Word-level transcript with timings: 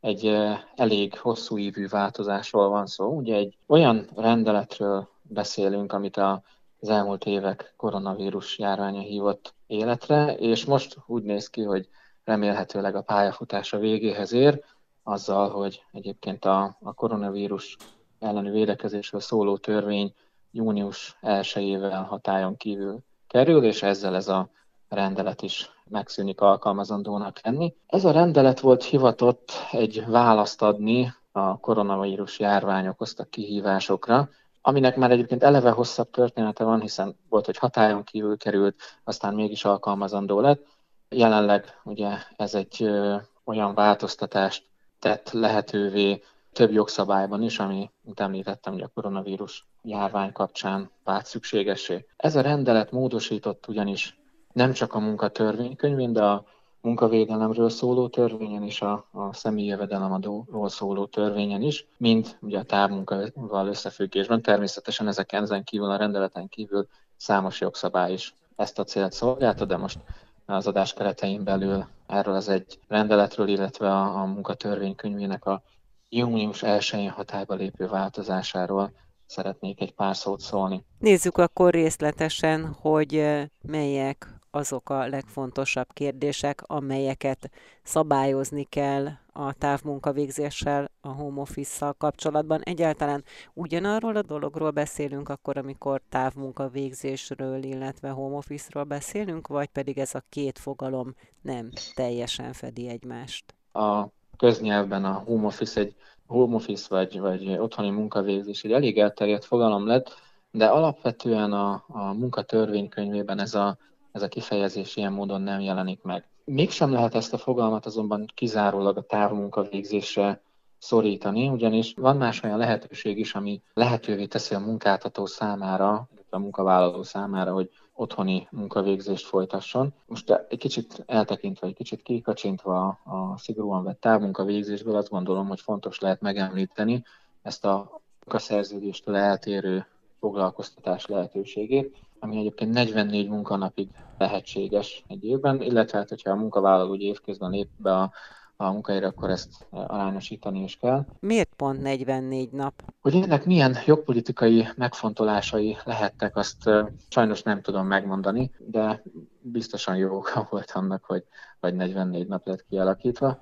egy 0.00 0.36
elég 0.74 1.18
hosszú 1.18 1.58
ívű 1.58 1.88
változásról 1.88 2.68
van 2.68 2.86
szó. 2.86 3.16
Ugye 3.16 3.34
egy 3.34 3.56
olyan 3.66 4.08
rendeletről 4.16 5.08
beszélünk, 5.22 5.92
amit 5.92 6.16
a 6.16 6.42
az 6.80 6.88
elmúlt 6.88 7.24
évek 7.24 7.74
koronavírus 7.76 8.58
járványa 8.58 9.00
hívott 9.00 9.54
életre, 9.66 10.34
és 10.34 10.64
most 10.64 10.96
úgy 11.06 11.22
néz 11.22 11.50
ki, 11.50 11.62
hogy 11.62 11.88
remélhetőleg 12.24 12.94
a 12.94 13.02
pályafutása 13.02 13.78
végéhez 13.78 14.32
ér, 14.32 14.64
azzal, 15.02 15.50
hogy 15.50 15.84
egyébként 15.92 16.44
a, 16.44 16.76
a 16.82 16.92
koronavírus 16.92 17.76
elleni 18.18 18.50
védekezésről 18.50 19.20
szóló 19.20 19.56
törvény 19.56 20.14
június 20.50 21.16
1-ével 21.22 22.04
hatályon 22.08 22.56
kívül 22.56 22.98
kerül, 23.26 23.64
és 23.64 23.82
ezzel 23.82 24.14
ez 24.14 24.28
a 24.28 24.50
rendelet 24.94 25.42
is 25.42 25.70
megszűnik 25.88 26.40
alkalmazandónak 26.40 27.40
lenni. 27.42 27.74
Ez 27.86 28.04
a 28.04 28.10
rendelet 28.10 28.60
volt 28.60 28.84
hivatott 28.84 29.52
egy 29.70 30.04
választ 30.06 30.62
adni 30.62 31.12
a 31.32 31.58
koronavírus 31.58 32.38
járvány 32.38 32.86
okozta 32.86 33.24
kihívásokra, 33.24 34.28
aminek 34.62 34.96
már 34.96 35.10
egyébként 35.10 35.42
eleve 35.42 35.70
hosszabb 35.70 36.10
története 36.10 36.64
van, 36.64 36.80
hiszen 36.80 37.16
volt, 37.28 37.46
hogy 37.46 37.56
hatályon 37.56 38.04
kívül 38.04 38.36
került, 38.36 38.74
aztán 39.04 39.34
mégis 39.34 39.64
alkalmazandó 39.64 40.40
lett. 40.40 40.66
Jelenleg 41.08 41.80
ugye 41.84 42.08
ez 42.36 42.54
egy 42.54 42.82
ö, 42.82 43.16
olyan 43.44 43.74
változtatást 43.74 44.64
tett 44.98 45.30
lehetővé 45.30 46.22
több 46.52 46.72
jogszabályban 46.72 47.42
is, 47.42 47.58
ami, 47.58 47.90
mint 48.02 48.20
említettem, 48.20 48.74
ugye 48.74 48.84
a 48.84 48.90
koronavírus 48.94 49.66
járvány 49.82 50.32
kapcsán 50.32 50.90
vált 51.04 51.26
szükségesé. 51.26 52.06
Ez 52.16 52.36
a 52.36 52.40
rendelet 52.40 52.90
módosított 52.90 53.68
ugyanis 53.68 54.19
nem 54.52 54.72
csak 54.72 54.94
a 54.94 54.98
munkatörvénykönyvén, 54.98 56.12
de 56.12 56.24
a 56.24 56.44
munkavédelemről 56.80 57.68
szóló 57.68 58.08
törvényen 58.08 58.62
és 58.62 58.80
a, 58.80 59.08
a 59.12 59.32
személyi 59.32 59.66
jövedelemadóról 59.66 60.68
szóló 60.68 61.06
törvényen 61.06 61.62
is, 61.62 61.86
mint 61.96 62.38
ugye 62.40 62.58
a 62.58 62.62
távmunkával 62.62 63.66
összefüggésben. 63.66 64.42
Természetesen 64.42 65.08
ezek 65.08 65.32
ezen 65.32 65.64
kívül, 65.64 65.90
a 65.90 65.96
rendeleten 65.96 66.48
kívül 66.48 66.88
számos 67.16 67.60
jogszabály 67.60 68.12
is 68.12 68.34
ezt 68.56 68.78
a 68.78 68.84
célt 68.84 69.12
szolgálta, 69.12 69.64
de 69.64 69.76
most 69.76 69.98
az 70.46 70.66
adás 70.66 70.92
keretein 70.92 71.44
belül 71.44 71.86
erről 72.06 72.34
az 72.34 72.48
egy 72.48 72.78
rendeletről, 72.88 73.48
illetve 73.48 73.90
a, 73.90 74.20
a 74.20 74.24
munkatörvénykönyvének 74.24 75.44
a 75.44 75.62
június 76.08 76.62
1-én 76.64 77.10
hatályba 77.10 77.54
lépő 77.54 77.86
változásáról 77.86 78.92
szeretnék 79.26 79.80
egy 79.80 79.92
pár 79.92 80.16
szót 80.16 80.40
szólni. 80.40 80.84
Nézzük 80.98 81.38
akkor 81.38 81.72
részletesen, 81.72 82.76
hogy 82.80 83.14
eh, 83.14 83.46
melyek 83.62 84.39
azok 84.50 84.90
a 84.90 85.06
legfontosabb 85.06 85.86
kérdések, 85.92 86.62
amelyeket 86.66 87.50
szabályozni 87.82 88.64
kell 88.64 89.06
a 89.32 89.52
távmunkavégzéssel, 89.52 90.90
a 91.00 91.08
home 91.08 91.40
office-szal 91.40 91.92
kapcsolatban. 91.92 92.60
Egyáltalán 92.60 93.24
ugyanarról 93.54 94.16
a 94.16 94.22
dologról 94.22 94.70
beszélünk 94.70 95.28
akkor, 95.28 95.56
amikor 95.56 96.00
távmunkavégzésről, 96.08 97.62
illetve 97.62 98.08
home 98.08 98.36
office-ról 98.36 98.84
beszélünk, 98.84 99.46
vagy 99.46 99.68
pedig 99.68 99.98
ez 99.98 100.14
a 100.14 100.22
két 100.28 100.58
fogalom 100.58 101.14
nem 101.42 101.70
teljesen 101.94 102.52
fedi 102.52 102.88
egymást? 102.88 103.54
A 103.72 104.04
köznyelvben 104.36 105.04
a 105.04 105.12
home 105.12 105.46
office 105.46 105.80
egy 105.80 105.94
home 106.26 106.54
office 106.54 106.86
vagy, 106.88 107.20
vagy 107.20 107.58
otthoni 107.58 107.90
munkavégzés 107.90 108.62
egy 108.64 108.72
elég 108.72 108.98
elterjedt 108.98 109.44
fogalom 109.44 109.86
lett, 109.86 110.14
de 110.50 110.66
alapvetően 110.66 111.52
a, 111.52 111.84
a 111.88 112.12
munkatörvénykönyvében 112.12 113.38
ez 113.38 113.54
a 113.54 113.78
ez 114.12 114.22
a 114.22 114.28
kifejezés 114.28 114.96
ilyen 114.96 115.12
módon 115.12 115.40
nem 115.40 115.60
jelenik 115.60 116.02
meg. 116.02 116.28
Mégsem 116.44 116.92
lehet 116.92 117.14
ezt 117.14 117.32
a 117.32 117.38
fogalmat 117.38 117.86
azonban 117.86 118.26
kizárólag 118.34 118.96
a 118.96 119.02
távmunkavégzésre 119.02 120.40
szorítani, 120.78 121.48
ugyanis 121.48 121.94
van 121.96 122.16
más 122.16 122.42
olyan 122.42 122.58
lehetőség 122.58 123.18
is, 123.18 123.34
ami 123.34 123.62
lehetővé 123.74 124.26
teszi 124.26 124.54
a 124.54 124.58
munkáltató 124.58 125.26
számára, 125.26 126.08
a 126.30 126.38
munkavállaló 126.38 127.02
számára, 127.02 127.52
hogy 127.52 127.70
otthoni 127.94 128.48
munkavégzést 128.50 129.26
folytasson. 129.26 129.94
Most 130.06 130.30
egy 130.48 130.58
kicsit 130.58 131.02
eltekintve, 131.06 131.66
egy 131.66 131.74
kicsit 131.74 132.02
kikacsintva 132.02 132.86
a 132.88 133.38
szigorúan 133.38 133.84
vett 133.84 134.00
távmunkavégzésből 134.00 134.96
azt 134.96 135.08
gondolom, 135.08 135.48
hogy 135.48 135.60
fontos 135.60 135.98
lehet 135.98 136.20
megemlíteni 136.20 137.04
ezt 137.42 137.64
a 137.64 138.00
munkaszerződéstől 138.24 139.16
eltérő 139.16 139.86
foglalkoztatás 140.20 141.06
lehetőségét, 141.06 141.96
ami 142.18 142.38
egyébként 142.38 142.72
44 142.72 143.28
munkanapig 143.28 143.88
lehetséges 144.20 145.04
egy 145.08 145.24
évben, 145.24 145.62
illetve 145.62 145.98
hát, 145.98 146.08
hogyha 146.08 146.30
a 146.30 146.36
munkavállaló 146.36 146.90
úgy 146.90 147.02
évközben 147.02 147.50
lép 147.50 147.68
be 147.76 147.92
a, 147.92 148.12
a 148.56 148.70
munkahelyre, 148.70 149.06
akkor 149.06 149.30
ezt 149.30 149.66
arányosítani 149.70 150.62
is 150.62 150.76
kell. 150.76 151.04
Miért 151.20 151.54
pont 151.56 151.82
44 151.82 152.50
nap? 152.50 152.82
Hogy 153.00 153.14
ennek 153.14 153.44
milyen 153.44 153.76
jogpolitikai 153.86 154.68
megfontolásai 154.76 155.76
lehettek, 155.84 156.36
azt 156.36 156.70
sajnos 157.08 157.42
nem 157.42 157.62
tudom 157.62 157.86
megmondani, 157.86 158.50
de 158.58 159.02
biztosan 159.40 159.96
jó 159.96 160.16
oka 160.16 160.46
volt 160.50 160.70
annak, 160.70 161.04
hogy, 161.04 161.24
hogy 161.60 161.74
44 161.74 162.26
nap 162.26 162.46
lett 162.46 162.64
kialakítva. 162.68 163.40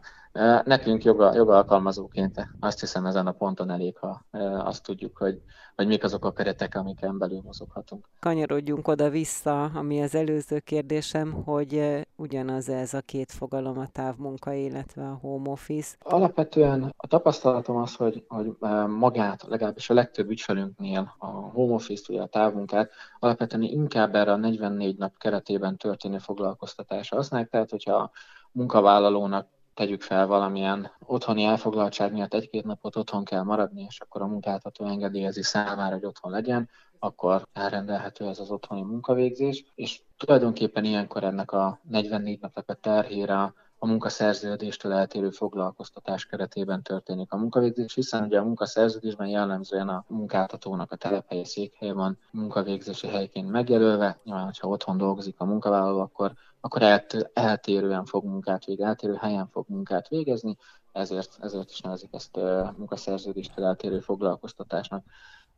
Nekünk 0.64 1.04
joga, 1.04 1.34
jogalkalmazóként 1.34 2.48
azt 2.60 2.80
hiszem 2.80 3.06
ezen 3.06 3.26
a 3.26 3.32
ponton 3.32 3.70
elég, 3.70 3.96
ha 3.96 4.24
azt 4.64 4.82
tudjuk, 4.82 5.16
hogy, 5.16 5.42
hogy 5.76 5.86
mik 5.86 6.04
azok 6.04 6.24
a 6.24 6.32
keretek, 6.32 6.74
amiken 6.74 7.18
belül 7.18 7.40
mozoghatunk. 7.44 8.08
Kanyarodjunk 8.20 8.88
oda-vissza, 8.88 9.64
ami 9.64 10.02
az 10.02 10.14
előző 10.14 10.58
kérdésem, 10.58 11.32
hogy 11.32 12.02
ugyanaz 12.16 12.68
ez 12.68 12.94
a 12.94 13.00
két 13.00 13.32
fogalom, 13.32 13.78
a 13.78 13.86
távmunka, 13.86 14.52
illetve 14.52 15.08
a 15.08 15.18
home 15.20 15.50
office. 15.50 15.96
Alapvetően 16.00 16.94
a 16.96 17.06
tapasztalatom 17.06 17.76
az, 17.76 17.94
hogy, 17.94 18.24
hogy 18.28 18.56
magát, 18.88 19.42
legalábbis 19.48 19.90
a 19.90 19.94
legtöbb 19.94 20.30
ügyfelünknél 20.30 21.14
a 21.18 21.26
home 21.26 21.74
office, 21.74 22.04
vagy 22.06 22.16
a 22.22 22.26
távmunkát 22.26 22.90
alapvetően 23.18 23.62
inkább 23.62 24.14
erre 24.14 24.32
a 24.32 24.36
44 24.36 24.96
nap 24.96 25.18
keretében 25.18 25.76
történő 25.76 26.18
foglalkoztatásra 26.18 27.16
használják, 27.16 27.50
tehát 27.50 27.70
hogyha 27.70 27.94
a 27.94 28.10
munkavállalónak 28.52 29.48
tegyük 29.78 30.02
fel 30.02 30.26
valamilyen 30.26 30.90
otthoni 31.06 31.44
elfoglaltság 31.44 32.12
miatt 32.12 32.34
egy-két 32.34 32.64
napot 32.64 32.96
otthon 32.96 33.24
kell 33.24 33.42
maradni, 33.42 33.86
és 33.88 34.00
akkor 34.00 34.22
a 34.22 34.26
munkáltató 34.26 34.84
engedélyezi 34.84 35.42
számára, 35.42 35.94
hogy 35.94 36.04
otthon 36.04 36.32
legyen, 36.32 36.68
akkor 36.98 37.46
elrendelhető 37.52 38.26
ez 38.26 38.38
az 38.38 38.50
otthoni 38.50 38.82
munkavégzés, 38.82 39.64
és 39.74 40.00
tulajdonképpen 40.16 40.84
ilyenkor 40.84 41.24
ennek 41.24 41.52
a 41.52 41.80
44 41.82 42.40
napnak 42.40 42.68
a 42.68 42.74
terhére 42.74 43.54
a 43.78 43.86
munkaszerződéstől 43.86 44.92
eltérő 44.92 45.30
foglalkoztatás 45.30 46.26
keretében 46.26 46.82
történik 46.82 47.32
a 47.32 47.36
munkavégzés, 47.36 47.94
hiszen 47.94 48.24
ugye 48.24 48.38
a 48.38 48.44
munkaszerződésben 48.44 49.28
jellemzően 49.28 49.88
a 49.88 50.04
munkáltatónak 50.08 50.92
a 50.92 50.96
telephelye 50.96 51.44
székhelye 51.44 51.92
van 51.92 52.18
munkavégzési 52.30 53.06
helyként 53.06 53.50
megjelölve, 53.50 54.18
nyilván, 54.24 54.44
hogyha 54.44 54.68
otthon 54.68 54.96
dolgozik 54.96 55.34
a 55.38 55.44
munkavállaló, 55.44 56.00
akkor 56.00 56.32
akkor 56.60 57.02
eltérően 57.32 58.04
fog 58.04 58.24
munkát 58.24 58.64
végezni, 58.64 58.88
eltérő 58.88 59.14
helyen 59.14 59.48
fog 59.48 59.64
munkát 59.68 60.08
végezni, 60.08 60.56
ezért, 60.92 61.36
ezért 61.40 61.70
is 61.70 61.80
nevezik 61.80 62.08
ezt 62.12 62.36
munkaszerződéstől 62.76 63.64
eltérő 63.64 64.00
foglalkoztatásnak. 64.00 65.04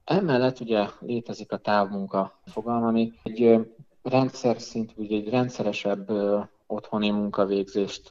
Emellett 0.05 0.61
ugye 0.61 0.89
létezik 1.01 1.53
a 1.53 1.57
távmunka 1.57 2.41
fogalma, 2.45 2.87
ami 2.87 3.13
egy 3.23 3.71
rendszer 4.03 4.61
szintű, 4.61 5.07
egy 5.09 5.29
rendszeresebb 5.29 6.11
otthoni 6.71 7.11
munkavégzést 7.11 8.09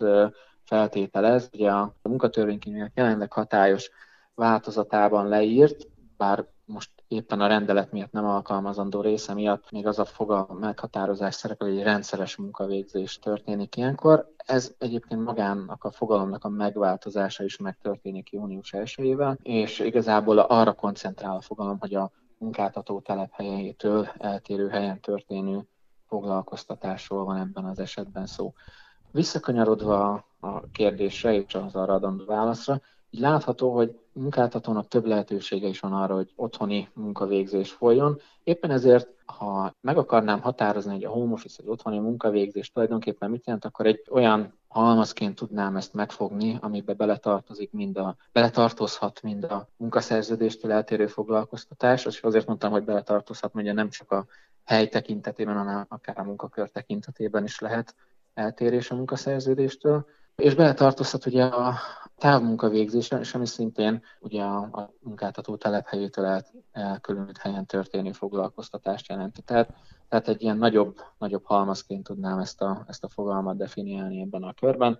feltételez. 0.63 1.49
Ugye 1.53 1.71
a 1.71 1.93
munkatörvénykönyvének 2.01 2.91
jelenleg 2.95 3.31
hatályos 3.31 3.89
változatában 4.35 5.27
leírt, 5.27 5.87
bár 6.17 6.45
most 6.65 6.89
éppen 7.07 7.41
a 7.41 7.47
rendelet 7.47 7.91
miatt 7.91 8.11
nem 8.11 8.25
alkalmazandó 8.25 9.01
része 9.01 9.33
miatt 9.33 9.71
még 9.71 9.87
az 9.87 9.99
a 9.99 10.05
foga 10.05 10.47
meghatározás 10.59 11.35
szerepel, 11.35 11.67
hogy 11.67 11.77
egy 11.77 11.83
rendszeres 11.83 12.35
munkavégzés 12.35 13.19
történik 13.19 13.75
ilyenkor. 13.75 14.33
Ez 14.37 14.75
egyébként 14.77 15.23
magának 15.23 15.83
a 15.83 15.91
fogalomnak 15.91 16.43
a 16.43 16.49
megváltozása 16.49 17.43
is 17.43 17.57
megtörténik 17.57 18.31
június 18.31 18.73
1 18.73 19.15
és 19.41 19.79
igazából 19.79 20.39
arra 20.39 20.73
koncentrál 20.73 21.35
a 21.35 21.41
fogalom, 21.41 21.79
hogy 21.79 21.95
a 21.95 22.11
munkáltató 22.37 22.99
telephelyétől 22.99 24.07
eltérő 24.17 24.67
helyen 24.67 24.99
történő 24.99 25.67
foglalkoztatásról 26.09 27.25
van 27.25 27.37
ebben 27.37 27.65
az 27.65 27.79
esetben 27.79 28.25
szó. 28.25 28.53
Visszakanyarodva 29.11 30.25
a 30.39 30.69
kérdésre 30.71 31.33
és 31.33 31.55
az 31.55 31.75
arra 31.75 31.93
adandó 31.93 32.25
válaszra, 32.25 32.81
így 33.09 33.19
látható, 33.19 33.75
hogy 33.75 33.99
munkáltatónak 34.11 34.87
több 34.87 35.05
lehetősége 35.05 35.67
is 35.67 35.79
van 35.79 35.93
arra, 35.93 36.15
hogy 36.15 36.33
otthoni 36.35 36.89
munkavégzés 36.93 37.71
folyjon. 37.71 38.19
Éppen 38.43 38.71
ezért, 38.71 39.07
ha 39.25 39.73
meg 39.81 39.97
akarnám 39.97 40.41
határozni, 40.41 40.91
hogy 40.91 41.03
a 41.03 41.09
home 41.09 41.33
office 41.33 41.61
egy 41.63 41.69
otthoni 41.69 41.99
munkavégzés 41.99 42.71
tulajdonképpen 42.71 43.29
mit 43.29 43.45
jelent, 43.45 43.65
akkor 43.65 43.85
egy 43.85 44.03
olyan 44.09 44.53
halmazként 44.67 45.35
tudnám 45.35 45.75
ezt 45.75 45.93
megfogni, 45.93 46.57
amiben 46.61 46.97
beletartozik 46.97 47.71
mind 47.71 47.97
a, 47.97 48.15
beletartozhat 48.31 49.21
mind 49.21 49.43
a 49.43 49.67
munkaszerződéstől 49.77 50.71
eltérő 50.71 51.07
foglalkoztatás, 51.07 52.05
és 52.05 52.21
azért 52.21 52.47
mondtam, 52.47 52.71
hogy 52.71 52.83
beletartozhat, 52.83 53.53
mert 53.53 53.73
nem 53.73 53.89
csak 53.89 54.11
a 54.11 54.25
hely 54.69 54.87
tekintetében, 54.87 55.57
hanem 55.57 55.85
akár 55.89 56.19
a 56.19 56.23
munkakör 56.23 56.69
tekintetében 56.69 57.43
is 57.43 57.59
lehet 57.59 57.95
eltérés 58.33 58.91
a 58.91 58.95
munkaszerződéstől. 58.95 60.05
És 60.35 60.55
beletartozhat 60.55 61.25
ugye 61.25 61.43
a, 61.43 61.75
távmunkavégzésre, 62.17 63.19
és 63.19 63.33
ami 63.33 63.45
szintén 63.45 64.03
ugye 64.19 64.43
a, 64.43 64.93
munkáltató 64.99 65.55
telephelyétől 65.55 66.41
elkülönült 66.71 67.37
helyen 67.37 67.65
történő 67.65 68.11
foglalkoztatást 68.11 69.09
jelenti. 69.09 69.41
Tehát, 69.41 69.73
tehát 70.09 70.27
egy 70.27 70.41
ilyen 70.41 70.57
nagyobb, 70.57 70.97
nagyobb 71.17 71.45
halmazként 71.45 72.03
tudnám 72.03 72.39
ezt 72.39 72.61
a, 72.61 72.85
ezt 72.87 73.03
a 73.03 73.09
fogalmat 73.09 73.57
definiálni 73.57 74.21
ebben 74.21 74.43
a 74.43 74.53
körben, 74.53 74.99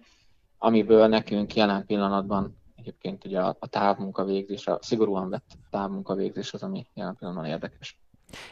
amiből 0.58 1.08
nekünk 1.08 1.56
jelen 1.56 1.86
pillanatban 1.86 2.58
egyébként 2.76 3.26
ugye 3.26 3.40
a, 3.40 3.56
a 3.60 3.68
távmunkavégzés, 3.68 4.68
a 4.68 4.80
szigorúan 4.82 5.30
vett 5.30 5.58
távmunkavégzés 5.70 6.54
az, 6.54 6.64
ami 6.64 6.88
jelen 6.94 7.16
pillanatban 7.16 7.50
érdekes. 7.50 8.00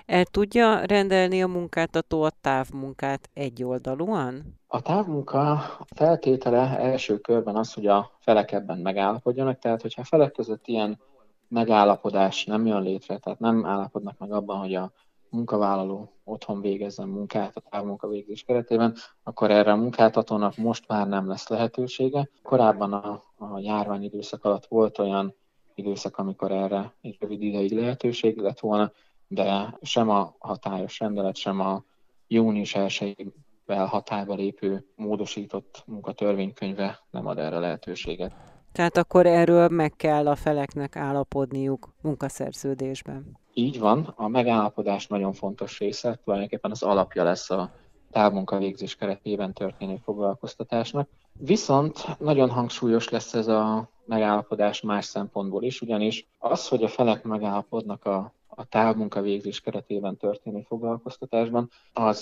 El 0.06 0.26
tudja 0.26 0.86
rendelni 0.86 1.44
a 1.44 1.48
munkáltató 1.48 2.22
a 2.22 2.30
távmunkát 2.42 3.30
egyoldalúan? 3.34 4.60
A 4.68 4.82
távmunka 4.82 5.62
feltétele 5.96 6.80
első 6.80 7.18
körben 7.18 7.56
az, 7.56 7.74
hogy 7.74 7.88
a 7.88 8.12
felek 8.20 8.52
ebben 8.52 8.78
megállapodjanak, 8.78 9.60
tehát 9.60 9.82
hogyha 9.82 10.02
a 10.02 10.06
felek 10.06 10.32
között 10.32 10.68
ilyen 10.68 11.00
megállapodás 11.48 12.46
nem 12.46 12.66
jön 12.66 12.82
létre, 12.82 13.18
tehát 13.18 13.40
nem 13.40 13.66
állapodnak 13.66 14.18
meg 14.18 14.32
abban, 14.32 14.60
hogy 14.60 14.74
a 14.76 14.92
munkavállaló 15.30 16.12
otthon 16.24 16.62
végezzen 16.62 17.08
munkát 17.08 17.56
a 17.56 17.70
távmunkavégzés 17.70 18.44
keretében, 18.44 18.96
akkor 19.24 19.52
erre 19.52 19.72
a 19.72 19.76
munkáltatónak 19.76 20.58
most 20.58 20.88
már 20.88 21.08
nem 21.08 21.28
lesz 21.28 21.48
lehetősége. 21.48 22.30
Korábban 22.44 22.94
a, 22.94 23.24
a 23.38 23.60
járvány 23.60 24.04
időszak 24.04 24.44
alatt 24.44 24.66
volt 24.66 25.00
olyan 25.00 25.36
időszak, 25.76 26.18
amikor 26.18 26.52
erre 26.52 26.94
egy 27.02 27.18
rövid 27.20 27.42
ideig 27.42 27.72
lehetőség 27.72 28.38
lett 28.38 28.60
volna, 28.60 28.92
de 29.28 29.78
sem 29.82 30.10
a 30.10 30.36
hatályos 30.40 31.00
rendelet, 31.00 31.36
sem 31.36 31.60
a 31.60 31.84
június 32.28 32.76
1 32.76 33.34
hatályba 33.68 34.36
lépő 34.36 34.86
módosított 34.96 35.84
munkatörvénykönyve 35.86 37.00
nem 37.10 37.28
ad 37.28 37.38
erre 37.38 37.60
lehetőséget. 37.60 38.34
Tehát 38.72 38.98
akkor 38.98 39.26
erről 39.26 39.68
meg 39.68 39.94
kell 39.96 40.28
a 40.28 40.36
feleknek 40.36 40.96
állapodniuk 40.96 41.94
munkaszerződésben. 42.02 43.38
Így 43.54 43.80
van, 43.80 44.14
a 44.16 44.28
megállapodás 44.28 45.08
nagyon 45.08 45.34
fontos 45.34 45.80
része, 45.80 46.20
tulajdonképpen 46.24 46.72
az 46.72 46.84
alapja 46.84 47.24
lesz 47.24 47.50
a 47.50 47.72
távmunkavégzés 48.12 48.96
keretében 48.96 49.54
történő 49.54 49.96
foglalkoztatásnak. 50.04 51.10
Viszont 51.34 52.20
nagyon 52.20 52.50
hangsúlyos 52.50 53.10
lesz 53.10 53.34
ez 53.34 53.48
a 53.48 53.90
megállapodás 54.06 54.82
más 54.82 55.06
szempontból 55.06 55.64
is, 55.64 55.82
ugyanis 55.82 56.28
az, 56.38 56.68
hogy 56.68 56.84
a 56.84 56.88
felek 56.88 57.24
megállapodnak 57.24 58.06
a 58.06 58.34
a 58.60 58.66
távmunkavégzés 58.66 59.62
keretében 59.62 60.18
történő 60.18 60.62
foglalkoztatásban, 60.62 61.70
az 61.94 62.22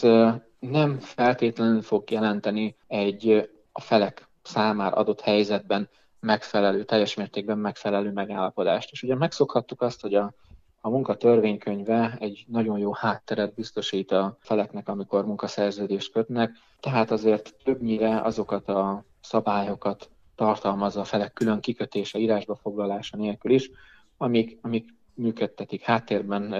nem 0.59 0.99
feltétlenül 0.99 1.81
fog 1.81 2.11
jelenteni 2.11 2.75
egy 2.87 3.49
a 3.71 3.81
felek 3.81 4.27
számára 4.41 4.95
adott 4.95 5.21
helyzetben 5.21 5.89
megfelelő, 6.19 6.83
teljes 6.83 7.13
mértékben 7.15 7.57
megfelelő 7.57 8.11
megállapodást. 8.11 8.91
És 8.91 9.03
ugye 9.03 9.15
megszokhattuk 9.15 9.81
azt, 9.81 10.01
hogy 10.01 10.15
a, 10.15 10.33
a 10.81 10.89
munka 10.89 11.15
törvénykönyve 11.15 12.17
egy 12.19 12.45
nagyon 12.47 12.77
jó 12.77 12.93
hátteret 12.93 13.53
biztosít 13.53 14.11
a 14.11 14.37
feleknek, 14.39 14.87
amikor 14.87 15.25
munkaszerződést 15.25 16.11
kötnek, 16.11 16.51
tehát 16.79 17.11
azért 17.11 17.53
többnyire 17.63 18.21
azokat 18.21 18.69
a 18.69 19.03
szabályokat 19.21 20.09
tartalmazza 20.35 20.99
a 20.99 21.03
felek 21.03 21.33
külön 21.33 21.59
kikötése, 21.59 22.19
írásba 22.19 22.55
foglalása 22.55 23.17
nélkül 23.17 23.51
is, 23.51 23.69
amik, 24.17 24.59
amik 24.61 24.93
működtetik 25.15 25.81
háttérben, 25.81 26.53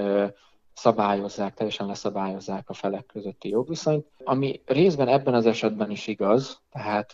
szabályozzák, 0.74 1.54
teljesen 1.54 1.88
leszabályozzák 1.88 2.70
a 2.70 2.74
felek 2.74 3.06
közötti 3.06 3.50
jogviszonyt, 3.50 4.08
ami 4.24 4.62
részben 4.66 5.08
ebben 5.08 5.34
az 5.34 5.46
esetben 5.46 5.92
is 5.92 6.08
igaz, 6.08 6.62
tehát 6.72 7.12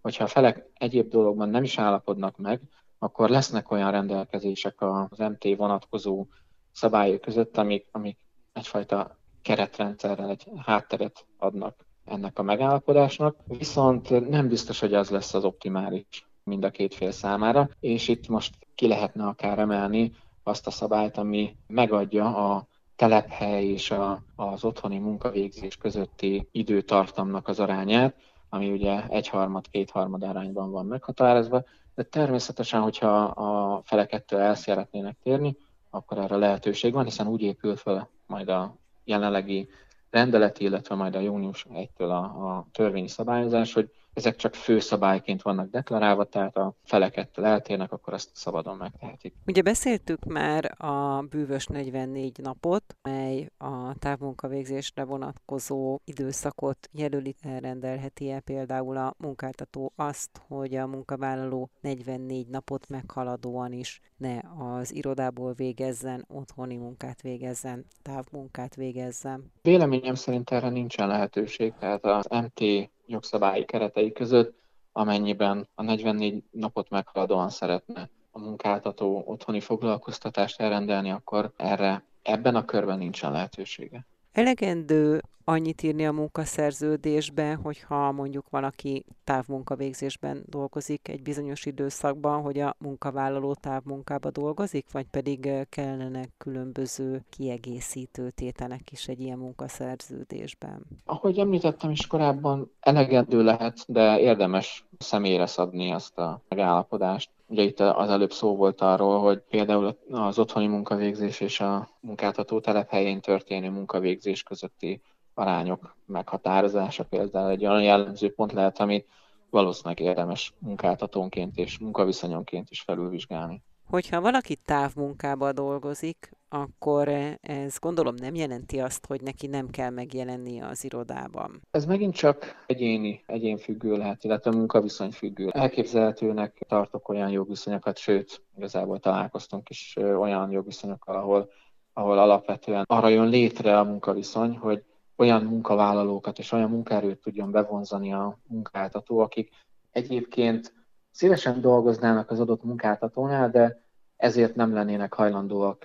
hogyha 0.00 0.24
a 0.24 0.28
felek 0.28 0.70
egyéb 0.74 1.08
dologban 1.08 1.48
nem 1.48 1.62
is 1.62 1.78
állapodnak 1.78 2.36
meg, 2.36 2.60
akkor 2.98 3.28
lesznek 3.28 3.70
olyan 3.70 3.90
rendelkezések 3.90 4.74
az 4.78 5.18
MT 5.18 5.56
vonatkozó 5.56 6.26
szabályok 6.72 7.20
között, 7.20 7.56
amik, 7.56 7.88
amik 7.92 8.18
egyfajta 8.52 9.18
keretrendszerrel 9.42 10.30
egy 10.30 10.46
hátteret 10.56 11.26
adnak 11.36 11.86
ennek 12.04 12.38
a 12.38 12.42
megállapodásnak, 12.42 13.36
viszont 13.46 14.28
nem 14.28 14.48
biztos, 14.48 14.80
hogy 14.80 14.94
az 14.94 15.10
lesz 15.10 15.34
az 15.34 15.44
optimális 15.44 16.28
mind 16.44 16.64
a 16.64 16.70
két 16.70 16.94
fél 16.94 17.10
számára, 17.10 17.68
és 17.80 18.08
itt 18.08 18.28
most 18.28 18.54
ki 18.74 18.86
lehetne 18.86 19.26
akár 19.26 19.58
emelni 19.58 20.12
azt 20.48 20.66
a 20.66 20.70
szabályt, 20.70 21.16
ami 21.16 21.56
megadja 21.66 22.52
a 22.52 22.66
telephely 22.96 23.64
és 23.64 23.90
a, 23.90 24.22
az 24.36 24.64
otthoni 24.64 24.98
munkavégzés 24.98 25.76
közötti 25.76 26.48
időtartamnak 26.52 27.48
az 27.48 27.60
arányát, 27.60 28.14
ami 28.48 28.70
ugye 28.70 29.06
egyharmad, 29.08 29.68
kétharmad 29.70 30.22
arányban 30.22 30.70
van 30.70 30.86
meghatározva, 30.86 31.64
de 31.94 32.02
természetesen, 32.02 32.80
hogyha 32.80 33.24
a 33.24 33.82
felekettől 33.84 34.40
el 34.40 34.54
szeretnének 34.54 35.16
térni, 35.22 35.56
akkor 35.90 36.18
erre 36.18 36.36
lehetőség 36.36 36.92
van, 36.92 37.04
hiszen 37.04 37.26
úgy 37.26 37.42
épül 37.42 37.76
fel 37.76 38.10
majd 38.26 38.48
a 38.48 38.76
jelenlegi 39.04 39.68
rendelet, 40.10 40.60
illetve 40.60 40.94
majd 40.94 41.14
a 41.14 41.20
június 41.20 41.66
1-től 41.70 42.08
a, 42.08 42.46
a 42.48 42.66
törvényi 42.72 43.08
szabályozás, 43.08 43.72
hogy 43.72 43.90
ezek 44.12 44.36
csak 44.36 44.54
főszabályként 44.54 45.42
vannak 45.42 45.70
deklarálva, 45.70 46.24
tehát 46.24 46.56
a 46.56 46.74
felekettől 46.84 47.44
eltérnek, 47.44 47.92
akkor 47.92 48.12
azt 48.12 48.30
szabadon 48.32 48.76
megtehetik. 48.76 49.34
Ugye 49.46 49.62
beszéltük 49.62 50.24
már 50.24 50.74
a 50.76 51.22
bűvös 51.22 51.66
44 51.66 52.38
napot, 52.38 52.96
mely 53.02 53.50
a 53.58 53.94
távmunkavégzésre 53.98 55.04
vonatkozó 55.04 55.98
időszakot 56.04 56.88
jelöli, 56.92 57.36
elrendelheti-e 57.40 58.40
például 58.40 58.96
a 58.96 59.14
munkáltató 59.18 59.92
azt, 59.96 60.42
hogy 60.48 60.74
a 60.74 60.86
munkavállaló 60.86 61.70
44 61.80 62.48
napot 62.48 62.88
meghaladóan 62.88 63.72
is 63.72 64.00
ne 64.16 64.38
az 64.58 64.94
irodából 64.94 65.52
végezzen, 65.52 66.24
otthoni 66.28 66.76
munkát 66.76 67.22
végezzen, 67.22 67.86
távmunkát 68.02 68.74
végezzen? 68.74 69.52
Véleményem 69.62 70.14
szerint 70.14 70.50
erre 70.50 70.68
nincsen 70.68 71.08
lehetőség, 71.08 71.72
tehát 71.78 72.04
az 72.04 72.26
MT 72.30 72.90
jogszabályi 73.08 73.64
keretei 73.64 74.12
között, 74.12 74.58
amennyiben 74.92 75.68
a 75.74 75.82
44 75.82 76.42
napot 76.50 76.90
meghaladóan 76.90 77.50
szeretne 77.50 78.08
a 78.30 78.38
munkáltató 78.38 79.22
otthoni 79.26 79.60
foglalkoztatást 79.60 80.60
elrendelni, 80.60 81.10
akkor 81.10 81.52
erre 81.56 82.04
ebben 82.22 82.54
a 82.56 82.64
körben 82.64 82.98
nincsen 82.98 83.32
lehetősége. 83.32 84.06
Elegendő 84.38 85.20
annyit 85.44 85.82
írni 85.82 86.06
a 86.06 86.12
munkaszerződésbe, 86.12 87.54
hogyha 87.54 88.12
mondjuk 88.12 88.50
valaki 88.50 89.04
távmunkavégzésben 89.24 90.44
dolgozik 90.46 91.08
egy 91.08 91.22
bizonyos 91.22 91.66
időszakban, 91.66 92.42
hogy 92.42 92.58
a 92.58 92.76
munkavállaló 92.78 93.54
távmunkába 93.54 94.30
dolgozik, 94.30 94.86
vagy 94.92 95.06
pedig 95.10 95.50
kellene 95.68 96.24
különböző 96.36 97.24
kiegészítő 97.30 98.30
tételek 98.30 98.92
is 98.92 99.08
egy 99.08 99.20
ilyen 99.20 99.38
munkaszerződésben? 99.38 100.86
Ahogy 101.04 101.38
említettem 101.38 101.90
is 101.90 102.06
korábban, 102.06 102.70
elegendő 102.80 103.42
lehet, 103.42 103.84
de 103.86 104.20
érdemes 104.20 104.84
személyre 104.98 105.46
szabni 105.46 105.92
azt 105.92 106.18
a 106.18 106.40
megállapodást. 106.48 107.30
Ugye 107.50 107.62
itt 107.62 107.80
az 107.80 108.10
előbb 108.10 108.32
szó 108.32 108.56
volt 108.56 108.80
arról, 108.80 109.20
hogy 109.20 109.38
például 109.38 109.98
az 110.10 110.38
otthoni 110.38 110.66
munkavégzés 110.66 111.40
és 111.40 111.60
a 111.60 111.88
munkáltató 112.00 112.60
telephelyén 112.60 113.20
történő 113.20 113.70
munkavégzés 113.70 114.42
közötti 114.42 115.02
arányok 115.34 115.96
meghatározása 116.06 117.04
például 117.04 117.50
egy 117.50 117.66
olyan 117.66 117.82
jellemző 117.82 118.32
pont 118.34 118.52
lehet, 118.52 118.80
amit 118.80 119.06
valószínűleg 119.50 120.00
érdemes 120.00 120.54
munkáltatónként 120.58 121.56
és 121.56 121.78
munkaviszonyonként 121.78 122.70
is 122.70 122.80
felülvizsgálni. 122.80 123.62
Hogyha 123.88 124.20
valaki 124.20 124.56
távmunkába 124.56 125.52
dolgozik, 125.52 126.30
akkor 126.48 127.08
ez 127.40 127.78
gondolom 127.78 128.14
nem 128.14 128.34
jelenti 128.34 128.80
azt, 128.80 129.06
hogy 129.06 129.20
neki 129.20 129.46
nem 129.46 129.68
kell 129.68 129.90
megjelennie 129.90 130.66
az 130.66 130.84
irodában. 130.84 131.60
Ez 131.70 131.84
megint 131.84 132.14
csak 132.14 132.64
egyéni, 132.66 133.22
egyénfüggő 133.26 133.96
lehet, 133.96 134.24
illetve 134.24 134.50
munkaviszony 134.50 135.10
függő. 135.10 135.48
Elképzelhetőnek 135.50 136.64
tartok 136.68 137.08
olyan 137.08 137.30
jogviszonyokat, 137.30 137.96
sőt, 137.96 138.42
igazából 138.56 138.98
találkoztunk 138.98 139.68
is 139.68 139.96
olyan 139.96 140.50
jogviszonyokkal, 140.50 141.16
ahol, 141.16 141.50
ahol 141.92 142.18
alapvetően 142.18 142.84
arra 142.88 143.08
jön 143.08 143.28
létre 143.28 143.78
a 143.78 143.84
munkaviszony, 143.84 144.56
hogy 144.56 144.84
olyan 145.16 145.42
munkavállalókat 145.42 146.38
és 146.38 146.52
olyan 146.52 146.70
munkaerőt 146.70 147.20
tudjon 147.20 147.50
bevonzani 147.50 148.12
a 148.12 148.38
munkáltató, 148.46 149.18
akik 149.18 149.50
egyébként 149.90 150.77
szívesen 151.18 151.60
dolgoznának 151.60 152.30
az 152.30 152.40
adott 152.40 152.64
munkáltatónál, 152.64 153.50
de 153.50 153.82
ezért 154.16 154.54
nem 154.54 154.72
lennének 154.72 155.14
hajlandóak 155.14 155.84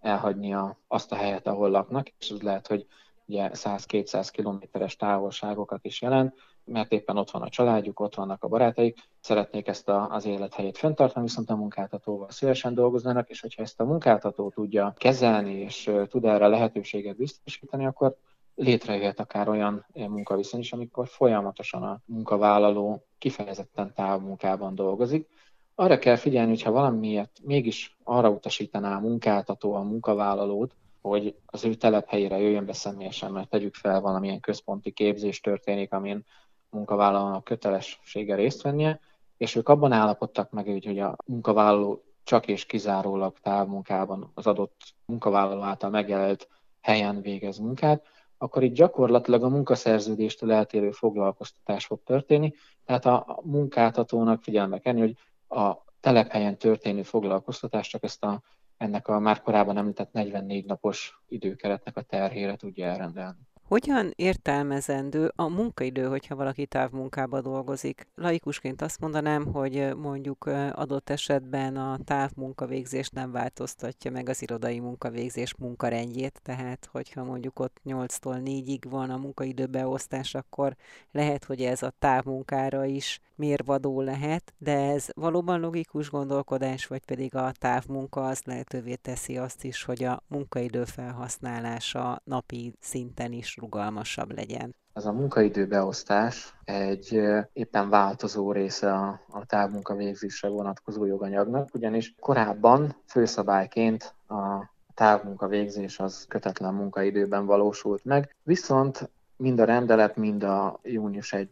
elhagyni 0.00 0.56
azt 0.88 1.12
a 1.12 1.16
helyet, 1.16 1.46
ahol 1.46 1.70
laknak, 1.70 2.08
és 2.18 2.30
ez 2.30 2.40
lehet, 2.40 2.66
hogy 2.66 2.86
ugye 3.26 3.50
100-200 3.52 4.28
kilométeres 4.32 4.96
távolságokat 4.96 5.84
is 5.84 6.02
jelent, 6.02 6.34
mert 6.64 6.92
éppen 6.92 7.16
ott 7.16 7.30
van 7.30 7.42
a 7.42 7.48
családjuk, 7.48 8.00
ott 8.00 8.14
vannak 8.14 8.44
a 8.44 8.48
barátaik, 8.48 8.98
szeretnék 9.20 9.68
ezt 9.68 9.88
a, 9.88 10.10
az 10.10 10.24
élethelyét 10.24 10.78
fenntartani, 10.78 11.24
viszont 11.26 11.50
a 11.50 11.56
munkáltatóval 11.56 12.30
szívesen 12.30 12.74
dolgoznának, 12.74 13.28
és 13.28 13.40
hogyha 13.40 13.62
ezt 13.62 13.80
a 13.80 13.84
munkáltató 13.84 14.50
tudja 14.50 14.94
kezelni, 14.96 15.52
és 15.52 15.90
tud 16.08 16.24
erre 16.24 16.46
lehetőséget 16.46 17.16
biztosítani, 17.16 17.86
akkor 17.86 18.16
létrejöhet 18.60 19.20
akár 19.20 19.48
olyan 19.48 19.86
munkaviszony 19.94 20.60
is, 20.60 20.72
amikor 20.72 21.08
folyamatosan 21.08 21.82
a 21.82 22.00
munkavállaló 22.04 23.06
kifejezetten 23.18 23.94
távmunkában 23.94 24.74
dolgozik, 24.74 25.28
arra 25.74 25.98
kell 25.98 26.16
figyelni, 26.16 26.48
hogyha 26.48 26.70
valamiért 26.70 27.40
mégis 27.42 27.96
arra 28.04 28.30
utasítaná 28.30 28.96
a 28.96 29.00
munkáltató 29.00 29.74
a 29.74 29.82
munkavállalót, 29.82 30.74
hogy 31.00 31.36
az 31.46 31.64
ő 31.64 31.74
telephelyére 31.74 32.38
jöjjön 32.38 32.66
be 32.66 32.72
személyesen, 32.72 33.32
mert 33.32 33.48
tegyük 33.48 33.74
fel 33.74 34.00
valamilyen 34.00 34.40
központi 34.40 34.90
képzés 34.90 35.40
történik, 35.40 35.92
amin 35.92 36.24
munkavállalónak 36.70 37.44
kötelessége 37.44 38.34
részt 38.34 38.62
vennie, 38.62 39.00
és 39.36 39.54
ők 39.54 39.68
abban 39.68 39.92
állapodtak 39.92 40.50
meg, 40.50 40.66
hogy 40.66 40.98
a 40.98 41.16
munkavállaló 41.26 42.04
csak 42.24 42.48
és 42.48 42.66
kizárólag 42.66 43.38
távmunkában 43.38 44.30
az 44.34 44.46
adott 44.46 44.80
munkavállaló 45.04 45.62
által 45.62 45.90
megjelölt 45.90 46.48
helyen 46.80 47.20
végez 47.20 47.58
munkát, 47.58 48.06
akkor 48.42 48.62
itt 48.62 48.74
gyakorlatilag 48.74 49.42
a 49.42 49.48
munkaszerződéstől 49.48 50.52
eltérő 50.52 50.90
foglalkoztatás 50.90 51.86
fog 51.86 52.02
történni, 52.04 52.52
tehát 52.84 53.04
a 53.04 53.40
munkáltatónak 53.44 54.42
figyelme 54.42 54.78
kell, 54.78 54.94
hogy 54.94 55.14
a 55.48 55.84
telephelyen 56.00 56.58
történő 56.58 57.02
foglalkoztatás 57.02 57.88
csak 57.88 58.02
ezt 58.04 58.24
a, 58.24 58.42
ennek 58.76 59.08
a 59.08 59.18
már 59.18 59.42
korábban 59.42 59.76
említett 59.76 60.12
44 60.12 60.64
napos 60.64 61.20
időkeretnek 61.28 61.96
a 61.96 62.02
terhére 62.02 62.56
tudja 62.56 62.86
elrendelni. 62.86 63.49
Hogyan 63.70 64.12
értelmezendő 64.16 65.32
a 65.36 65.48
munkaidő, 65.48 66.06
hogyha 66.06 66.36
valaki 66.36 66.66
távmunkába 66.66 67.40
dolgozik? 67.40 68.08
Laikusként 68.14 68.82
azt 68.82 69.00
mondanám, 69.00 69.46
hogy 69.46 69.94
mondjuk 69.96 70.46
adott 70.72 71.10
esetben 71.10 71.76
a 71.76 71.98
távmunkavégzés 72.04 73.08
nem 73.08 73.32
változtatja 73.32 74.10
meg 74.10 74.28
az 74.28 74.42
irodai 74.42 74.80
munkavégzés 74.80 75.54
munkarendjét, 75.58 76.40
tehát 76.42 76.88
hogyha 76.92 77.24
mondjuk 77.24 77.58
ott 77.58 77.80
8-tól 77.84 78.40
4-ig 78.44 78.82
van 78.88 79.10
a 79.10 79.16
munkaidőbeosztás, 79.16 80.34
akkor 80.34 80.76
lehet, 81.10 81.44
hogy 81.44 81.60
ez 81.60 81.82
a 81.82 81.92
távmunkára 81.98 82.84
is 82.84 83.20
mérvadó 83.34 84.00
lehet, 84.00 84.54
de 84.58 84.90
ez 84.90 85.06
valóban 85.14 85.60
logikus 85.60 86.10
gondolkodás, 86.10 86.86
vagy 86.86 87.04
pedig 87.04 87.34
a 87.34 87.52
távmunka 87.52 88.26
az 88.26 88.42
lehetővé 88.44 88.94
teszi 88.94 89.36
azt 89.36 89.64
is, 89.64 89.82
hogy 89.82 90.04
a 90.04 90.22
munkaidő 90.28 90.84
felhasználása 90.84 92.20
napi 92.24 92.72
szinten 92.80 93.32
is 93.32 93.58
rugalmasabb 93.60 94.36
legyen. 94.36 94.74
Ez 94.92 95.06
a 95.06 95.12
munkaidőbeosztás 95.12 96.54
egy 96.64 97.20
éppen 97.52 97.88
változó 97.88 98.52
része 98.52 98.92
a, 98.92 99.20
a 99.30 99.46
távmunka 99.46 99.94
végzésre 99.94 100.48
vonatkozó 100.48 101.04
joganyagnak, 101.04 101.68
ugyanis 101.74 102.14
korábban 102.20 102.96
főszabályként 103.06 104.14
a 104.28 104.70
távmunka 104.94 105.46
végzés 105.46 105.98
az 105.98 106.24
kötetlen 106.28 106.74
munkaidőben 106.74 107.46
valósult 107.46 108.04
meg, 108.04 108.36
viszont 108.42 109.10
mind 109.36 109.60
a 109.60 109.64
rendelet, 109.64 110.16
mind 110.16 110.42
a 110.42 110.80
június 110.82 111.32
1 111.32 111.48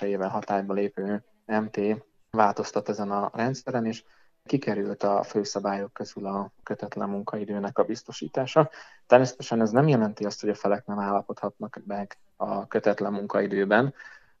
éve 0.00 0.26
hatályba 0.26 0.72
lépő 0.72 1.24
MT 1.46 1.80
változtat 2.30 2.88
ezen 2.88 3.10
a 3.10 3.30
rendszeren, 3.34 3.86
és 3.86 4.04
kikerült 4.44 5.02
a 5.02 5.22
főszabályok 5.22 5.92
közül 5.92 6.26
a 6.26 6.52
kötetlen 6.62 7.08
munkaidőnek 7.08 7.78
a 7.78 7.84
biztosítása. 7.84 8.70
Természetesen 9.06 9.60
ez 9.60 9.70
nem 9.70 9.88
jelenti 9.88 10.24
azt, 10.24 10.40
hogy 10.40 10.50
a 10.50 10.54
felek 10.54 10.86
nem 10.86 10.98
állapodhatnak 10.98 11.80
meg 11.86 12.18
a 12.36 12.66
kötetlen 12.66 13.12
munkaidőben, 13.12 13.94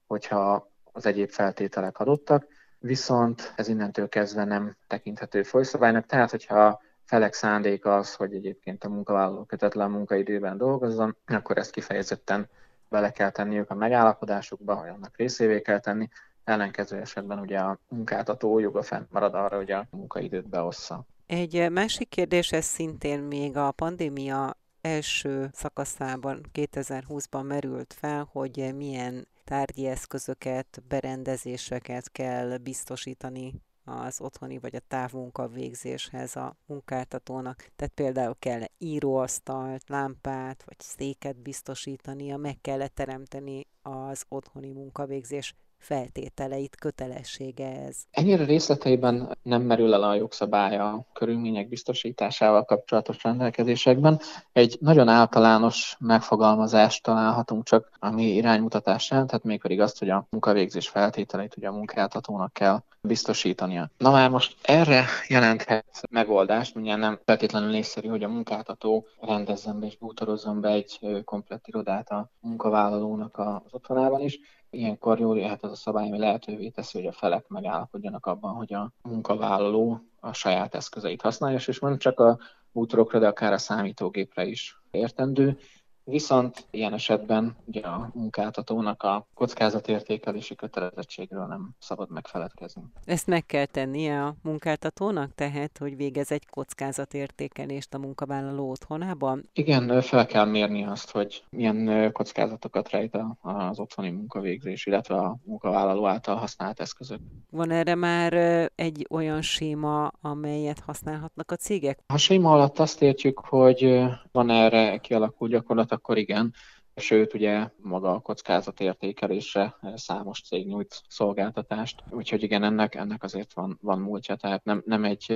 hogyha 0.06 0.70
az 0.92 1.06
egyéb 1.06 1.30
feltételek 1.30 1.98
adottak, 1.98 2.46
viszont 2.78 3.52
ez 3.56 3.68
innentől 3.68 4.08
kezdve 4.08 4.44
nem 4.44 4.76
tekinthető 4.86 5.42
folyszabálynak, 5.42 6.06
tehát 6.06 6.30
hogyha 6.30 6.82
felek 7.04 7.32
szándéka 7.32 7.96
az, 7.96 8.14
hogy 8.14 8.34
egyébként 8.34 8.84
a 8.84 8.88
munkavállaló 8.88 9.44
kötetlen 9.44 9.90
munkaidőben 9.90 10.56
dolgozzon, 10.56 11.16
akkor 11.26 11.58
ezt 11.58 11.70
kifejezetten 11.70 12.48
bele 12.88 13.10
kell 13.10 13.30
tenniük 13.30 13.70
a 13.70 13.74
megállapodásukba, 13.74 14.74
vagy 14.74 14.88
annak 14.88 15.16
részévé 15.16 15.60
kell 15.60 15.80
tenni, 15.80 16.08
ellenkező 16.44 16.96
esetben 16.96 17.38
ugye 17.38 17.58
a 17.58 17.78
munkáltató 17.88 18.58
joga 18.58 18.82
fennmarad 18.82 19.34
arra, 19.34 19.56
hogy 19.56 19.70
a 19.70 19.86
munkaidőt 19.90 20.48
beossza. 20.48 21.06
Egy 21.26 21.70
másik 21.70 22.08
kérdés, 22.08 22.52
ez 22.52 22.64
szintén 22.64 23.20
még 23.20 23.56
a 23.56 23.70
pandémia 23.70 24.56
első 24.80 25.50
szakaszában, 25.52 26.40
2020-ban 26.52 27.46
merült 27.46 27.94
fel, 27.98 28.28
hogy 28.32 28.74
milyen 28.76 29.28
tárgyi 29.44 29.86
eszközöket, 29.86 30.82
berendezéseket 30.88 32.12
kell 32.12 32.56
biztosítani 32.56 33.54
az 33.84 34.20
otthoni 34.20 34.58
vagy 34.58 34.74
a 34.74 34.80
távmunka 34.88 35.48
végzéshez 35.48 36.36
a 36.36 36.56
munkáltatónak. 36.66 37.56
Tehát 37.76 37.92
például 37.94 38.36
kell 38.38 38.62
íróasztalt, 38.78 39.88
lámpát 39.88 40.62
vagy 40.66 40.80
széket 40.80 41.36
biztosítania, 41.36 42.36
meg 42.36 42.60
kell 42.60 42.86
teremteni 42.86 43.66
az 43.82 44.24
otthoni 44.28 44.70
munkavégzés 44.70 45.54
feltételeit, 45.84 46.76
kötelessége 46.76 47.66
ez? 47.86 47.96
Ennyire 48.10 48.44
részleteiben 48.44 49.38
nem 49.42 49.62
merül 49.62 49.94
el 49.94 50.02
a 50.02 50.14
jogszabály 50.14 50.78
a 50.78 51.04
körülmények 51.12 51.68
biztosításával 51.68 52.64
kapcsolatos 52.64 53.22
rendelkezésekben. 53.22 54.20
Egy 54.52 54.76
nagyon 54.80 55.08
általános 55.08 55.96
megfogalmazást 56.00 57.02
találhatunk 57.02 57.64
csak 57.64 57.90
a 57.98 58.10
mi 58.10 58.34
iránymutatásán, 58.34 59.26
tehát 59.26 59.44
mégpedig 59.44 59.80
azt, 59.80 59.98
hogy 59.98 60.10
a 60.10 60.26
munkavégzés 60.30 60.88
feltételeit 60.88 61.56
ugye 61.56 61.68
a 61.68 61.72
munkáltatónak 61.72 62.52
kell 62.52 62.82
biztosítania. 63.00 63.90
Na 63.98 64.10
már 64.10 64.30
most 64.30 64.56
erre 64.62 65.04
jelenthet 65.28 65.84
megoldást, 66.10 66.76
ugye 66.76 66.96
nem 66.96 67.18
feltétlenül 67.24 67.74
észszerű, 67.74 68.08
hogy 68.08 68.22
a 68.22 68.28
munkáltató 68.28 69.06
rendezzen 69.20 69.80
be 69.80 69.86
és 69.86 69.96
bútorozzon 69.96 70.60
be 70.60 70.68
egy 70.68 70.98
komplett 71.24 71.66
irodát 71.66 72.10
a 72.10 72.30
munkavállalónak 72.40 73.38
az 73.38 73.60
otthonában 73.70 74.20
is, 74.20 74.38
Ilyenkor 74.74 75.18
jól 75.18 75.38
jöhet 75.38 75.62
az 75.62 75.70
a 75.70 75.74
szabály, 75.74 76.06
ami 76.06 76.18
lehetővé 76.18 76.68
teszi, 76.68 76.98
hogy 76.98 77.06
a 77.06 77.12
felek 77.12 77.48
megállapodjanak 77.48 78.26
abban, 78.26 78.54
hogy 78.54 78.72
a 78.74 78.92
munkavállaló 79.02 80.00
a 80.20 80.32
saját 80.32 80.74
eszközeit 80.74 81.22
használja, 81.22 81.58
és 81.66 81.78
nem 81.78 81.98
csak 81.98 82.20
a 82.20 82.38
útorokra, 82.72 83.18
de 83.18 83.26
akár 83.26 83.52
a 83.52 83.58
számítógépre 83.58 84.44
is 84.44 84.80
értendő. 84.90 85.58
Viszont 86.06 86.66
ilyen 86.70 86.92
esetben 86.92 87.56
ugye 87.64 87.80
a 87.80 88.10
munkáltatónak 88.14 89.02
a 89.02 89.26
kockázatértékelési 89.34 90.54
kötelezettségről 90.54 91.46
nem 91.46 91.70
szabad 91.78 92.10
megfeledkezni. 92.10 92.82
Ezt 93.04 93.26
meg 93.26 93.46
kell 93.46 93.64
tennie 93.64 94.24
a 94.24 94.34
munkáltatónak, 94.42 95.34
tehát, 95.34 95.78
hogy 95.78 95.96
végez 95.96 96.32
egy 96.32 96.46
kockázatértékelést 96.46 97.94
a 97.94 97.98
munkavállaló 97.98 98.70
otthonában? 98.70 99.48
Igen, 99.52 100.00
fel 100.00 100.26
kell 100.26 100.44
mérni 100.44 100.84
azt, 100.84 101.10
hogy 101.10 101.44
milyen 101.50 102.12
kockázatokat 102.12 102.90
rejt 102.90 103.18
az 103.40 103.78
otthoni 103.78 104.10
munkavégzés, 104.10 104.86
illetve 104.86 105.14
a 105.14 105.36
munkavállaló 105.44 106.06
által 106.06 106.36
használt 106.36 106.80
eszközök. 106.80 107.20
Van 107.50 107.70
erre 107.70 107.94
már 107.94 108.32
egy 108.74 109.06
olyan 109.10 109.42
séma, 109.42 110.10
amelyet 110.20 110.80
használhatnak 110.80 111.50
a 111.50 111.56
cégek? 111.56 111.98
A 112.06 112.16
séma 112.16 112.52
alatt 112.52 112.78
azt 112.78 113.02
értjük, 113.02 113.38
hogy 113.38 114.02
van 114.32 114.50
erre 114.50 114.98
kialakult 114.98 115.50
gyakorlat 115.50 115.92
akkor 115.94 116.18
igen. 116.18 116.54
Sőt, 116.96 117.34
ugye 117.34 117.68
maga 117.76 118.10
a 118.14 118.20
kockázatértékelésre 118.20 119.76
számos 119.94 120.42
cég 120.42 120.66
nyújt 120.66 121.02
szolgáltatást, 121.08 122.02
úgyhogy 122.10 122.42
igen, 122.42 122.62
ennek, 122.62 122.94
ennek 122.94 123.22
azért 123.22 123.52
van, 123.52 123.78
van 123.82 123.98
múltja, 123.98 124.34
tehát 124.36 124.64
nem, 124.64 124.82
nem 124.86 125.04
egy 125.04 125.34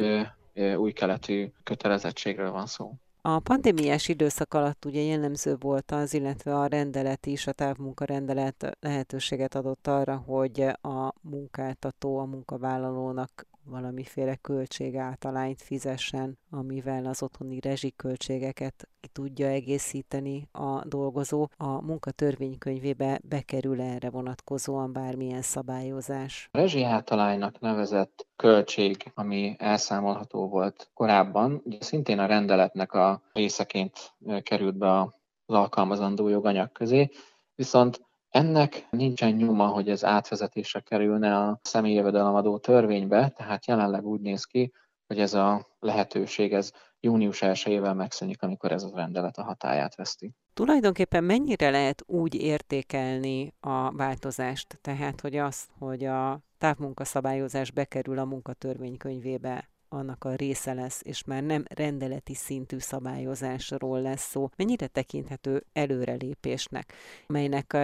új 0.76 0.92
keletű 0.92 1.48
kötelezettségről 1.62 2.50
van 2.50 2.66
szó. 2.66 2.92
A 3.22 3.38
pandémiás 3.38 4.08
időszak 4.08 4.54
alatt 4.54 4.84
ugye 4.84 5.00
jellemző 5.00 5.56
volt 5.60 5.90
az, 5.90 6.14
illetve 6.14 6.54
a 6.54 6.66
rendelet 6.66 7.26
is, 7.26 7.46
a 7.46 7.52
távmunkarendelet 7.52 8.76
lehetőséget 8.80 9.54
adott 9.54 9.86
arra, 9.86 10.16
hogy 10.16 10.60
a 10.80 11.12
munkáltató 11.20 12.18
a 12.18 12.24
munkavállalónak 12.24 13.46
valamiféle 13.70 14.36
költségáltalányt 14.36 15.62
fizessen, 15.62 16.38
amivel 16.50 17.06
az 17.06 17.22
otthoni 17.22 17.60
rezsiköltségeket 17.60 18.88
ki 19.00 19.08
tudja 19.08 19.46
egészíteni 19.46 20.48
a 20.52 20.84
dolgozó. 20.84 21.48
A 21.56 21.82
munkatörvénykönyvébe 21.82 23.20
bekerül 23.24 23.80
erre 23.80 24.10
vonatkozóan 24.10 24.92
bármilyen 24.92 25.42
szabályozás. 25.42 26.48
A 26.52 26.58
rezsiáltalánynak 26.58 27.60
nevezett 27.60 28.26
költség, 28.36 29.10
ami 29.14 29.56
elszámolható 29.58 30.48
volt 30.48 30.90
korábban, 30.94 31.60
ugye 31.64 31.78
szintén 31.80 32.18
a 32.18 32.26
rendeletnek 32.26 32.92
a 32.92 33.22
részeként 33.32 34.14
került 34.42 34.78
be 34.78 35.00
az 35.00 35.54
alkalmazandó 35.54 36.28
joganyag 36.28 36.72
közé, 36.72 37.10
viszont 37.54 38.07
ennek 38.30 38.86
nincsen 38.90 39.32
nyoma, 39.32 39.66
hogy 39.66 39.88
ez 39.88 40.04
átvezetésre 40.04 40.80
kerülne 40.80 41.36
a 41.36 41.58
személyjövedelemadó 41.62 42.58
törvénybe, 42.58 43.28
tehát 43.28 43.66
jelenleg 43.66 44.06
úgy 44.06 44.20
néz 44.20 44.44
ki, 44.44 44.72
hogy 45.06 45.20
ez 45.20 45.34
a 45.34 45.66
lehetőség 45.80 46.52
ez 46.52 46.70
június 47.00 47.38
1-ével 47.42 47.94
megszűnik, 47.94 48.42
amikor 48.42 48.72
ez 48.72 48.82
a 48.82 48.90
rendelet 48.94 49.36
a 49.36 49.42
hatáját 49.42 49.94
veszti. 49.94 50.32
Tulajdonképpen 50.54 51.24
mennyire 51.24 51.70
lehet 51.70 52.02
úgy 52.06 52.34
értékelni 52.34 53.54
a 53.60 53.92
változást, 53.92 54.78
tehát 54.80 55.20
hogy 55.20 55.36
azt, 55.36 55.70
hogy 55.78 56.04
a 56.04 56.40
távmunkaszabályozás 56.58 57.70
bekerül 57.70 58.18
a 58.18 58.24
munkatörvénykönyvébe, 58.24 59.68
annak 59.88 60.24
a 60.24 60.34
része 60.34 60.72
lesz, 60.72 61.00
és 61.04 61.24
már 61.24 61.42
nem 61.42 61.64
rendeleti 61.74 62.34
szintű 62.34 62.78
szabályozásról 62.78 64.00
lesz 64.00 64.28
szó, 64.28 64.48
mennyire 64.56 64.86
tekinthető 64.86 65.64
előrelépésnek, 65.72 66.92
melynek 67.26 67.76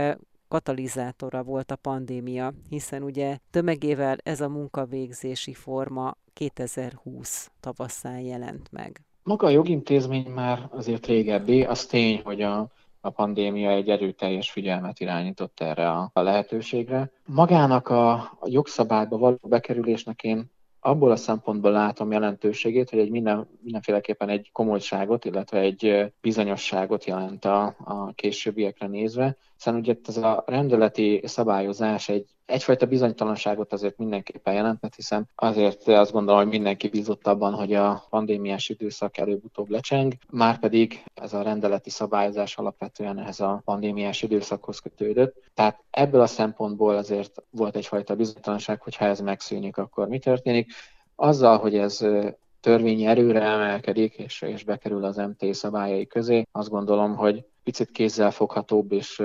katalizátora 0.55 1.43
volt 1.43 1.71
a 1.71 1.77
pandémia, 1.77 2.53
hiszen 2.69 3.03
ugye 3.03 3.39
tömegével 3.51 4.17
ez 4.23 4.41
a 4.41 4.49
munkavégzési 4.49 5.55
forma 5.55 6.17
2020 6.33 7.51
tavaszán 7.61 8.21
jelent 8.21 8.69
meg. 8.73 9.01
Maga 9.23 9.47
a 9.47 9.51
jogintézmény 9.51 10.27
már 10.27 10.69
azért 10.71 11.07
régebbi, 11.07 11.65
az 11.65 11.87
tény, 11.87 12.21
hogy 12.25 12.43
a 12.43 12.69
a 13.01 13.11
pandémia 13.11 13.71
egy 13.71 13.89
erőteljes 13.89 14.51
figyelmet 14.51 15.01
irányított 15.01 15.61
erre 15.61 15.91
a, 15.91 16.11
lehetőségre. 16.13 17.11
Magának 17.27 17.89
a, 17.89 18.13
a 18.13 18.47
jogszabályba 18.47 19.19
való 19.19 19.39
bekerülésnek 19.43 20.23
én 20.23 20.51
abból 20.81 21.11
a 21.11 21.17
szempontból 21.17 21.71
látom 21.71 22.13
jelentőségét, 22.13 22.91
hogy 22.91 22.99
egy 22.99 23.11
minden, 23.11 23.49
mindenféleképpen 23.61 24.29
egy 24.29 24.51
komolyságot, 24.53 25.25
illetve 25.25 25.59
egy 25.59 26.13
bizonyosságot 26.21 27.05
jelent 27.05 27.45
a, 27.45 27.65
a 27.85 28.13
későbbiekre 28.15 28.87
nézve, 28.87 29.37
hiszen 29.57 29.75
ugye 29.75 29.97
ez 30.07 30.17
a 30.17 30.43
rendeleti 30.47 31.21
szabályozás 31.25 32.09
egy 32.09 32.35
egyfajta 32.47 32.87
bizonytalanságot 32.87 33.73
azért 33.73 33.99
mindenképpen 33.99 34.55
jelentett, 34.55 34.95
hiszen 34.95 35.29
azért 35.35 35.89
azt 35.89 36.13
gondolom, 36.13 36.41
hogy 36.41 36.51
mindenki 36.51 36.89
bízott 36.89 37.27
abban, 37.27 37.53
hogy 37.53 37.73
a 37.73 38.05
pandémiás 38.11 38.69
időszak 38.69 39.17
előbb-utóbb 39.17 39.69
lecseng, 39.69 40.13
már 40.31 40.59
ez 41.15 41.33
a 41.33 41.43
rendeleti 41.43 41.91
szabályozás 41.91 42.57
alapvetően 42.57 43.19
ehhez 43.19 43.41
a 43.41 43.63
pandémiás 43.65 44.23
időszakhoz 44.23 44.79
kötődött. 44.79 45.43
Tehát 45.55 45.83
ebből 45.91 46.21
a 46.21 46.27
szempontból 46.27 46.97
azért 46.97 47.43
volt 47.51 47.77
egyfajta 47.77 48.15
bizonytalanság, 48.15 48.83
hogy 48.83 48.97
ha 48.97 49.05
ez 49.05 49.21
megszűnik, 49.21 49.77
akkor 49.77 50.09
mi 50.09 50.19
történik. 50.19 50.73
Azzal, 51.17 51.59
hogy 51.59 51.77
ez 51.77 52.07
törvényi 52.61 53.07
erőre 53.07 53.43
emelkedik, 53.43 54.15
és, 54.15 54.43
és 54.43 54.65
bekerül 54.65 55.05
az 55.05 55.17
MT 55.17 55.55
szabályai 55.55 56.07
közé, 56.07 56.47
azt 56.53 56.71
gondolom, 56.71 57.17
hogy 57.17 57.45
picit 57.65 57.91
kézzelfoghatóbb 57.91 58.93
és 58.93 59.23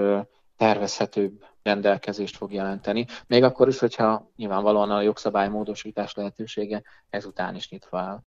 tervezhetőbb 0.58 1.46
rendelkezést 1.64 2.38
fog 2.38 2.54
jelenteni. 2.54 3.06
Még 3.28 3.44
akkor 3.44 3.68
is, 3.68 3.80
hogyha 3.80 4.32
nyilvánvalóan 4.36 4.92
a 4.92 5.02
jogszabálymódosítás 5.02 6.14
lehetősége 6.14 6.84
ezután 7.10 7.56
is 7.56 7.70
nyitva 7.70 8.00
áll. 8.00 8.24